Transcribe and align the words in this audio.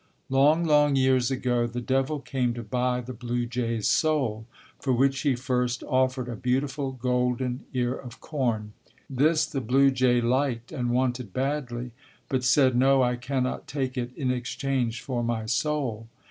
Long, 0.29 0.65
long 0.65 0.95
years 0.95 1.29
ago, 1.29 1.67
the 1.67 1.79
devil 1.79 2.19
came 2.19 2.55
to 2.55 2.63
buy 2.63 3.01
the 3.01 3.13
blue 3.13 3.45
jay's 3.45 3.87
soul, 3.87 4.47
for 4.79 4.93
which 4.93 5.19
he 5.19 5.35
first 5.35 5.83
offered 5.83 6.27
a 6.27 6.35
beautiful 6.35 6.91
golden 6.93 7.65
ear 7.71 7.93
of 7.93 8.19
corn. 8.19 8.73
This 9.07 9.45
the 9.45 9.61
blue 9.61 9.91
jay 9.91 10.19
liked 10.19 10.71
and 10.71 10.89
wanted 10.89 11.33
badly, 11.33 11.91
but 12.29 12.43
said, 12.43 12.75
"No, 12.75 13.03
I 13.03 13.15
cannot 13.15 13.67
take 13.67 13.95
it 13.95 14.09
in 14.17 14.31
exchange 14.31 15.01
for 15.01 15.23
my 15.23 15.45
soul." 15.45 16.07